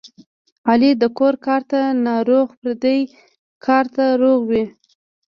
[0.69, 2.99] علي د کور کار ته ناروغ پردي
[3.65, 4.63] کار ته روغ وي.